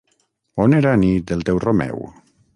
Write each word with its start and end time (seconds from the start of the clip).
On 0.65 0.73
era 0.77 0.95
anit 1.01 1.35
el 1.37 1.47
teu 1.51 1.61
Romeu? 1.67 2.05